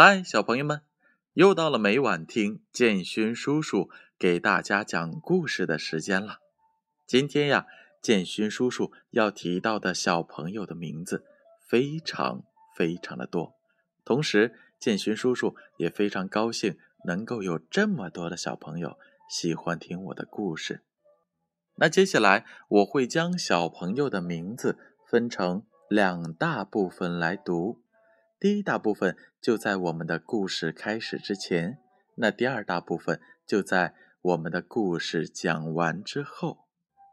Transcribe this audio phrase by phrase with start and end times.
[0.00, 0.82] 嗨，小朋友们，
[1.32, 6.38] 又到了每晚听建勋叔叔给大家讲故事的时间了。
[7.04, 7.66] 今天呀，
[8.00, 11.24] 建勋叔叔要提到的小朋友的名字
[11.66, 12.44] 非常
[12.76, 13.56] 非常的多，
[14.04, 18.96] 同时建勋叔叔也非常高兴能够有这么多的小朋友
[19.28, 20.84] 喜欢听我的故事。
[21.74, 24.78] 那接下来我会将小朋友的名字
[25.10, 27.80] 分成两大部分来读。
[28.40, 31.78] 第一大部分就在我们的故事开始之前，
[32.14, 36.58] 那第二大部分就在我们的故事讲完之后。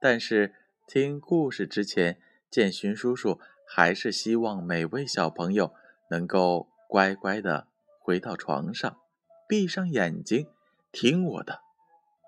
[0.00, 0.54] 但是
[0.86, 5.74] 听故事之前，建勋叔叔还是希望每位小朋友
[6.08, 7.66] 能够乖乖的
[7.98, 9.00] 回到床上，
[9.48, 10.48] 闭上眼睛
[10.92, 11.62] 听我的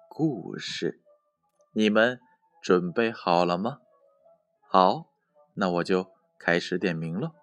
[0.09, 1.01] 故事。
[1.73, 2.21] 你们
[2.61, 3.79] 准备好了吗？
[4.67, 5.07] 好，
[5.55, 6.11] 那我就
[6.41, 7.35] 开始点名了。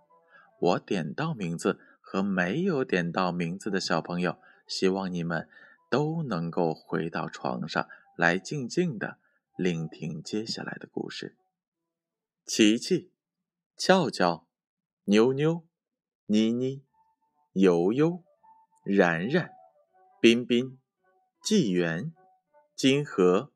[0.59, 5.47] 我点到名字和没有点到名字的小朋友，希望你们
[5.89, 9.17] 都能够回到床上来，静静的
[9.55, 11.36] 聆听接下来的故事。
[12.45, 13.11] 琪琪、
[13.75, 14.47] 俏俏、
[15.05, 15.64] 妞妞、
[16.25, 16.83] 妮妮、
[17.53, 18.23] 悠悠、
[18.83, 19.52] 然然、
[20.21, 20.80] 彬彬、
[21.44, 22.14] 纪元、
[22.75, 23.52] 金河、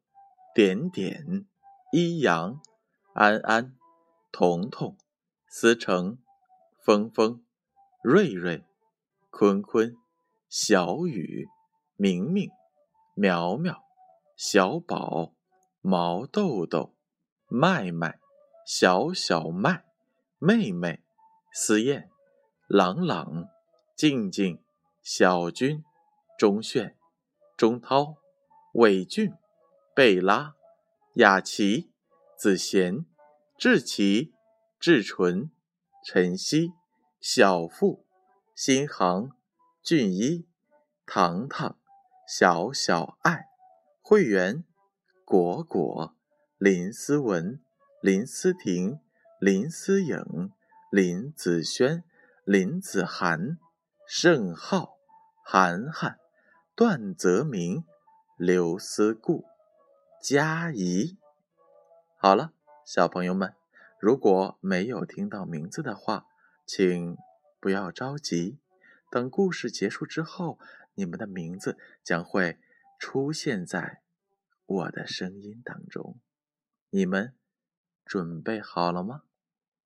[0.53, 1.45] 点点、
[1.91, 2.61] 一阳、
[3.13, 3.75] 安安、
[4.31, 4.97] 彤彤、
[5.47, 6.17] 思成。
[6.83, 7.45] 峰峰、
[8.01, 8.65] 瑞瑞、
[9.29, 9.95] 坤坤、
[10.49, 11.47] 小雨、
[11.95, 12.49] 明明、
[13.13, 13.83] 苗苗、
[14.35, 15.31] 小宝、
[15.81, 16.95] 毛豆豆、
[17.47, 18.19] 麦麦、
[18.65, 19.85] 小小麦、
[20.39, 21.03] 妹妹、
[21.53, 22.09] 思燕、
[22.67, 23.47] 朗朗、
[23.95, 24.59] 静静、
[25.03, 25.83] 小军、
[26.39, 26.97] 钟炫、
[27.55, 28.15] 钟涛、
[28.73, 29.31] 伟俊、
[29.93, 30.55] 贝拉、
[31.13, 31.91] 雅琪、
[32.35, 33.05] 子贤、
[33.55, 34.33] 志奇、
[34.80, 35.52] 志纯。
[36.04, 36.73] 晨曦、
[37.20, 38.04] 小富、
[38.56, 39.30] 新航、
[39.84, 40.48] 俊一、
[41.06, 41.78] 糖糖、
[42.28, 43.45] 小小爱、
[44.02, 44.64] 会员、
[45.23, 46.16] 果果、
[46.58, 47.62] 林思文、
[48.02, 49.00] 林思婷、
[49.39, 50.52] 林思颖、
[50.92, 52.04] 林子轩、
[52.45, 53.60] 林子涵、
[54.08, 54.98] 盛浩、
[55.45, 56.20] 涵涵、
[56.76, 57.86] 段泽明、
[58.38, 59.45] 刘思顾、
[60.20, 61.16] 佳怡。
[62.18, 63.61] 好了，小朋友们。
[64.02, 66.26] 如果没有听到名字的话，
[66.66, 67.16] 请
[67.60, 68.58] 不要着急。
[69.12, 70.58] 等故事结束之后，
[70.95, 72.58] 你们的名字将会
[72.98, 74.02] 出现在
[74.66, 76.17] 我的声音当中。
[76.89, 77.36] 你们
[78.04, 79.22] 准备好了吗？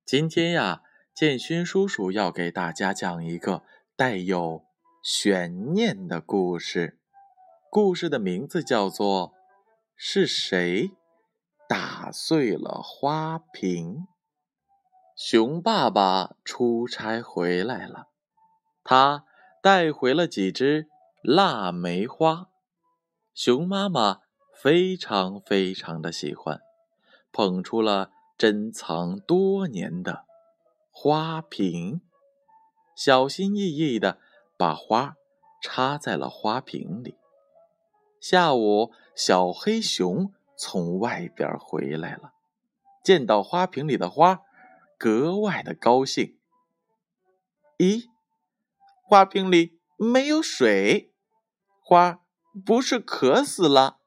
[0.06, 0.80] 今天呀，
[1.14, 3.64] 建勋叔叔要给大家讲一个
[3.96, 4.64] 带有
[5.02, 6.98] 悬念的故事。
[7.70, 9.32] 故事的名字叫做
[9.94, 10.88] 《是谁》。
[11.68, 14.06] 打碎了花瓶。
[15.16, 18.08] 熊爸爸出差回来了，
[18.84, 19.24] 他
[19.62, 20.88] 带回了几枝
[21.22, 22.50] 腊梅花。
[23.34, 24.20] 熊妈妈
[24.54, 26.60] 非常非常的喜欢，
[27.32, 30.26] 捧出了珍藏多年的
[30.90, 32.00] 花瓶，
[32.94, 34.18] 小心翼翼的
[34.56, 35.16] 把花
[35.62, 37.16] 插在了花瓶里。
[38.20, 40.32] 下午，小黑熊。
[40.56, 42.32] 从外边回来了，
[43.04, 44.42] 见到花瓶里的花，
[44.98, 46.38] 格外的高兴。
[47.78, 48.06] 咦，
[49.02, 51.12] 花瓶里没有水，
[51.82, 52.20] 花
[52.64, 53.98] 不是渴死了？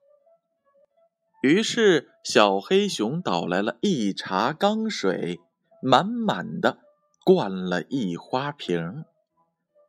[1.41, 5.39] 于是小黑熊倒来了一茶缸水，
[5.81, 6.79] 满满的
[7.23, 9.05] 灌了一花瓶。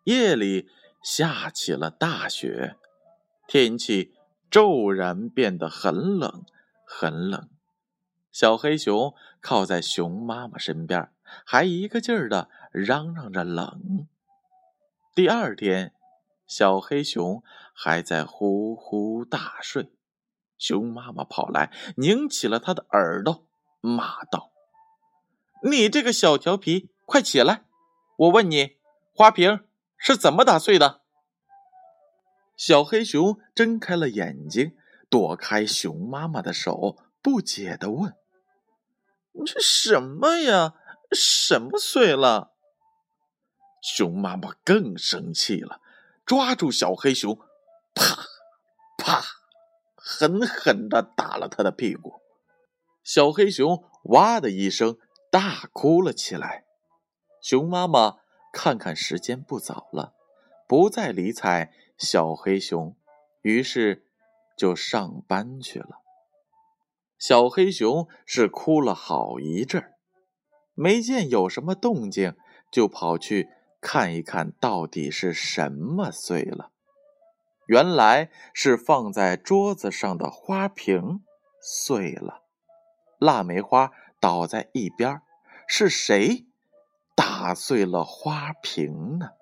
[0.04, 0.69] 夜里
[1.03, 2.77] 下起了大雪，
[3.48, 4.15] 天气。
[4.50, 6.44] 骤然变得很冷，
[6.84, 7.49] 很冷。
[8.33, 11.11] 小黑熊靠在熊妈妈身边，
[11.44, 14.06] 还一个劲儿的嚷嚷着冷。
[15.15, 15.93] 第二天，
[16.47, 19.92] 小黑熊还在呼呼大睡，
[20.59, 23.47] 熊妈妈跑来拧起了他的耳朵，
[23.80, 24.51] 骂道
[25.63, 27.65] ：“你这个小调皮，快起来！
[28.16, 28.77] 我问你，
[29.13, 29.60] 花瓶
[29.97, 31.00] 是怎么打碎的？”
[32.60, 34.77] 小黑熊睁开了眼睛，
[35.09, 38.15] 躲开熊妈妈的手，不解的问
[39.47, 40.74] ：“这什么呀？
[41.10, 42.53] 什么碎了？”
[43.80, 45.80] 熊妈妈更生气了，
[46.27, 47.39] 抓住小黑熊，
[47.95, 48.27] 啪
[48.98, 49.22] 啪，
[49.97, 52.21] 狠狠的打了他的屁股。
[53.03, 54.98] 小黑熊哇的一声
[55.30, 56.66] 大哭了起来。
[57.41, 58.18] 熊妈妈
[58.53, 60.13] 看看时间不早了，
[60.68, 61.72] 不再理睬。
[62.01, 62.97] 小黑熊
[63.43, 64.07] 于是
[64.57, 66.01] 就上班去了。
[67.19, 69.93] 小黑熊是哭了好一阵，
[70.73, 72.35] 没见有什么动静，
[72.73, 73.51] 就跑去
[73.83, 76.73] 看一看到底是什么碎了。
[77.67, 81.23] 原来是放在桌子上的花瓶
[81.61, 82.45] 碎了，
[83.19, 85.21] 腊梅花倒在一边。
[85.69, 86.47] 是谁
[87.15, 89.33] 打碎了花瓶呢？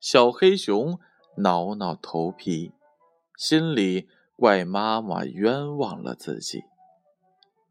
[0.00, 0.98] 小黑熊
[1.40, 2.72] 挠挠头皮，
[3.36, 6.64] 心里怪妈妈冤枉了自己。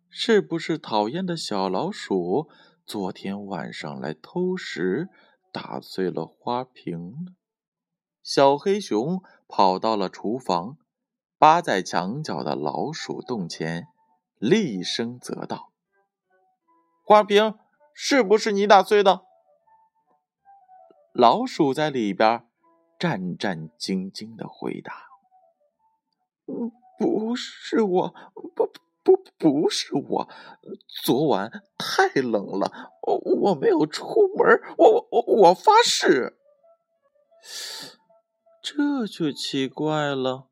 [0.09, 2.49] 是不是讨厌的小老鼠
[2.85, 5.09] 昨天晚上来偷食，
[5.51, 7.35] 打碎了花瓶呢？
[8.23, 10.77] 小黑熊跑到了厨房，
[11.37, 13.87] 扒在墙角的老鼠洞前，
[14.37, 15.71] 厉声责道
[17.03, 17.55] ：“花瓶
[17.93, 19.23] 是不是你打碎的？”
[21.13, 22.46] 老鼠在里边
[22.97, 24.94] 战战兢兢的回答：“，
[26.97, 28.13] 不是我，
[28.55, 28.69] 不
[29.03, 30.29] 不不是我，
[31.03, 33.17] 昨晚太冷了，我
[33.49, 36.38] 我没有出门，我我我发誓。”
[38.61, 40.49] 这就奇怪了，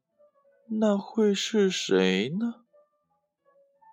[0.79, 2.63] 那会是谁呢？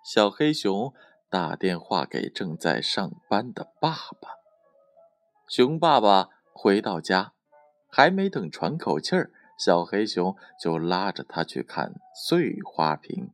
[0.05, 0.93] 小黑熊
[1.29, 3.91] 打电话给正在上班的爸
[4.21, 4.29] 爸。
[5.47, 7.33] 熊爸爸回到家，
[7.95, 13.29] 还没等喘口气儿，小黑熊就拉着他去看碎花瓶。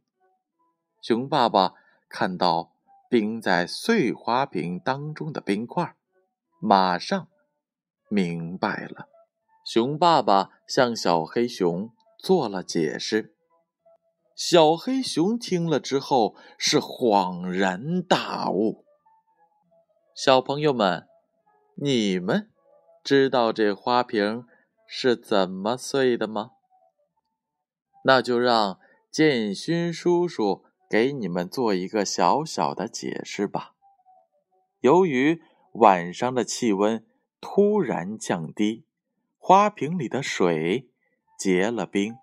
[1.01, 1.75] 熊爸爸
[2.09, 2.73] 看到
[3.09, 5.95] 冰在碎花瓶当中的冰块，
[6.59, 7.29] 马上
[8.09, 9.07] 明白了。
[9.63, 13.33] 熊爸爸向小黑熊做了解释，
[14.35, 18.83] 小黑熊听了之后是恍然大悟。
[20.13, 21.07] 小朋友们，
[21.75, 22.49] 你们
[23.09, 24.45] 知道这花瓶
[24.85, 26.51] 是怎么碎的吗？
[28.03, 28.79] 那就让
[29.09, 33.73] 建勋叔叔给你们做一个小小的解释吧。
[34.81, 35.41] 由于
[35.71, 37.03] 晚上的气温
[37.41, 38.85] 突然降低。
[39.39, 40.91] 花瓶里的水
[41.35, 42.15] 结了冰，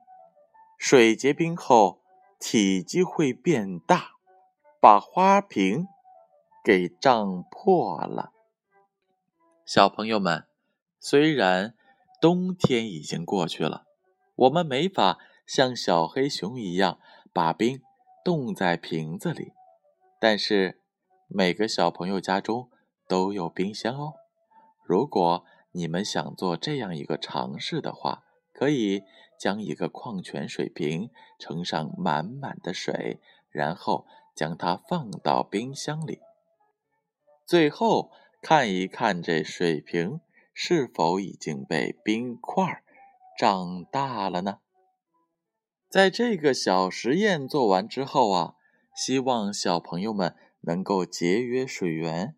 [0.78, 2.00] 水结冰后
[2.38, 4.12] 体积会变大，
[4.80, 5.88] 把花瓶
[6.62, 8.30] 给胀破了。
[9.64, 10.45] 小朋友们，
[11.08, 11.76] 虽然
[12.20, 13.86] 冬天已经过去了，
[14.34, 16.98] 我们没法像小黑熊一样
[17.32, 17.80] 把冰
[18.24, 19.52] 冻在瓶子里，
[20.18, 20.82] 但是
[21.28, 22.68] 每个小朋友家中
[23.06, 24.14] 都有冰箱哦。
[24.84, 29.04] 如果你们想做这样一个尝试的话，可以
[29.38, 33.20] 将一个矿泉水瓶盛上满满的水，
[33.52, 36.18] 然后将它放到冰箱里。
[37.46, 38.10] 最后
[38.42, 40.18] 看一看这水瓶
[40.58, 42.82] 是否已经被冰块
[43.38, 44.60] 胀大了呢？
[45.90, 48.54] 在这个小实验做完之后啊，
[48.94, 52.34] 希望小朋友们能够节约水源，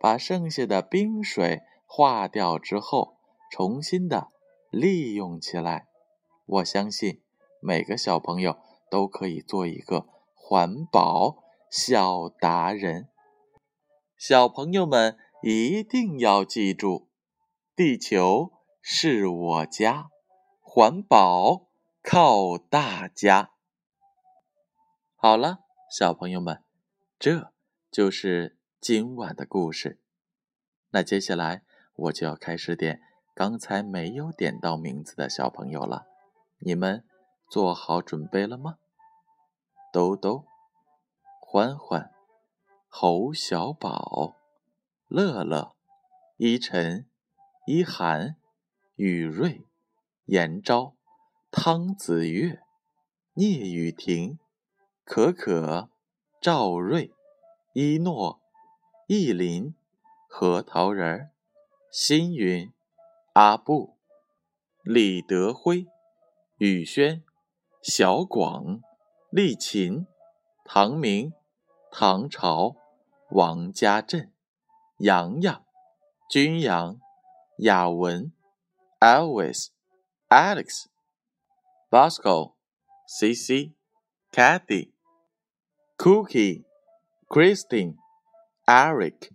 [0.00, 1.62] 把剩下的冰水。
[1.90, 3.16] 化掉之后，
[3.50, 4.28] 重新的
[4.70, 5.88] 利用起来。
[6.44, 7.22] 我相信
[7.62, 8.58] 每个小朋友
[8.90, 13.08] 都可以做一个环保小达人。
[14.18, 17.07] 小朋友们一定要记住：
[17.78, 18.50] 地球
[18.82, 20.10] 是我家，
[20.60, 21.68] 环保
[22.02, 23.52] 靠大家。
[25.14, 26.64] 好了，小朋友们，
[27.20, 27.52] 这
[27.88, 30.00] 就是今晚的故事。
[30.90, 31.62] 那接下来。
[31.94, 33.00] 我就要开始点
[33.34, 36.06] 刚才没有点到名字的小朋友了，
[36.58, 37.04] 你们
[37.48, 38.78] 做好准备了吗？
[39.92, 40.44] 兜兜、
[41.40, 42.12] 欢欢、
[42.88, 44.34] 侯小宝、
[45.08, 45.76] 乐乐、
[46.36, 47.07] 依晨、
[47.70, 48.36] 一涵、
[48.94, 49.66] 雨瑞、
[50.24, 50.94] 严昭、
[51.50, 52.62] 汤子月、
[53.34, 54.38] 聂雨婷、
[55.04, 55.90] 可可、
[56.40, 57.12] 赵瑞、
[57.74, 58.40] 一诺、
[59.06, 59.74] 意林、
[60.30, 61.30] 核桃仁儿。
[61.90, 62.72] 星云、
[63.34, 63.98] 阿布、
[64.82, 65.86] 李德辉、
[66.56, 67.22] 宇轩、
[67.82, 68.80] 小广、
[69.28, 70.06] 丽琴、
[70.64, 71.34] 唐明、
[71.92, 72.76] 唐朝、
[73.28, 74.32] 王家镇、
[75.00, 75.62] 洋洋、
[76.30, 76.98] 君阳、
[77.58, 78.32] 雅文、
[78.98, 79.68] Elvis、
[80.28, 80.86] Alex、
[81.90, 82.54] Bosco、
[83.06, 83.74] CC、
[84.32, 84.92] Kathy、
[85.96, 86.64] Cookie、
[87.28, 87.96] Christine、
[88.66, 89.30] Eric、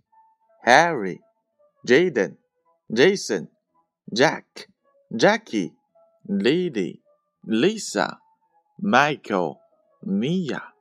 [0.64, 1.20] Harry、
[1.84, 2.36] Jaden。
[2.92, 3.48] Jason、
[4.12, 4.68] Jack、
[5.10, 5.72] Jackie、
[6.28, 7.00] Lily、
[7.42, 8.18] Lisa、
[8.78, 9.58] Michael、
[10.02, 10.74] Mia、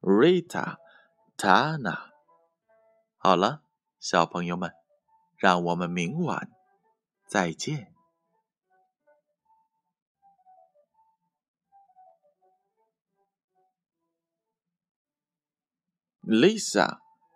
[0.00, 0.78] Rita、
[1.36, 2.10] Tana。
[3.18, 3.62] 好了，
[4.00, 4.72] 小朋友们，
[5.36, 6.50] 让我们明晚
[7.30, 7.86] 再见。
[16.24, 17.09] Lisa。